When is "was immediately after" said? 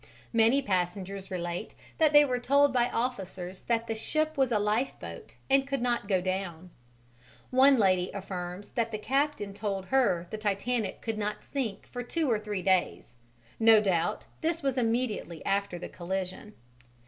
14.63-15.77